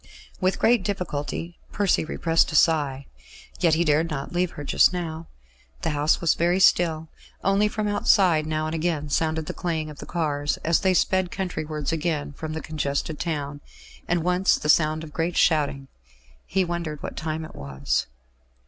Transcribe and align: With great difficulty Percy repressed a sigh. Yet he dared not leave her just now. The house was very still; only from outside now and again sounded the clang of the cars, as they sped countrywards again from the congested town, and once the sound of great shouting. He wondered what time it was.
With 0.39 0.57
great 0.57 0.81
difficulty 0.83 1.59
Percy 1.71 2.03
repressed 2.03 2.51
a 2.51 2.55
sigh. 2.55 3.05
Yet 3.59 3.75
he 3.75 3.83
dared 3.83 4.09
not 4.09 4.33
leave 4.33 4.49
her 4.53 4.63
just 4.63 4.91
now. 4.91 5.27
The 5.83 5.91
house 5.91 6.19
was 6.19 6.33
very 6.33 6.59
still; 6.59 7.07
only 7.43 7.67
from 7.67 7.87
outside 7.87 8.47
now 8.47 8.65
and 8.65 8.73
again 8.73 9.09
sounded 9.09 9.45
the 9.45 9.53
clang 9.53 9.91
of 9.91 9.99
the 9.99 10.07
cars, 10.07 10.57
as 10.65 10.79
they 10.79 10.95
sped 10.95 11.29
countrywards 11.29 11.91
again 11.91 12.33
from 12.33 12.53
the 12.53 12.61
congested 12.63 13.19
town, 13.19 13.61
and 14.07 14.23
once 14.23 14.55
the 14.57 14.69
sound 14.69 15.03
of 15.03 15.13
great 15.13 15.37
shouting. 15.37 15.87
He 16.47 16.65
wondered 16.65 17.03
what 17.03 17.15
time 17.15 17.45
it 17.45 17.53
was. 17.53 18.07